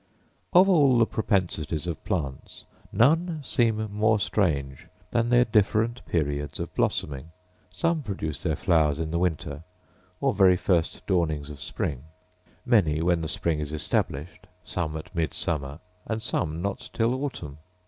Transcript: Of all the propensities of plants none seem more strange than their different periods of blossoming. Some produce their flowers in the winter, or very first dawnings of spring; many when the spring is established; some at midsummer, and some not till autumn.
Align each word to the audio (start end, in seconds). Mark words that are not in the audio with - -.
Of 0.51 0.67
all 0.67 0.97
the 0.97 1.05
propensities 1.05 1.85
of 1.85 2.03
plants 2.03 2.65
none 2.91 3.39
seem 3.43 3.87
more 3.93 4.17
strange 4.17 4.87
than 5.11 5.29
their 5.29 5.45
different 5.45 6.03
periods 6.07 6.59
of 6.59 6.73
blossoming. 6.73 7.29
Some 7.71 8.01
produce 8.01 8.41
their 8.41 8.55
flowers 8.55 8.97
in 8.97 9.11
the 9.11 9.19
winter, 9.19 9.61
or 10.19 10.33
very 10.33 10.57
first 10.57 11.05
dawnings 11.05 11.51
of 11.51 11.61
spring; 11.61 12.05
many 12.65 13.03
when 13.03 13.21
the 13.21 13.27
spring 13.27 13.59
is 13.59 13.71
established; 13.71 14.47
some 14.63 14.97
at 14.97 15.13
midsummer, 15.13 15.77
and 16.07 16.19
some 16.19 16.63
not 16.63 16.89
till 16.93 17.13
autumn. 17.23 17.59